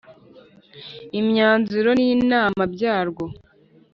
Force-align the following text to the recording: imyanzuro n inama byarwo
imyanzuro 1.19 1.89
n 1.99 2.01
inama 2.13 2.63
byarwo 2.73 3.25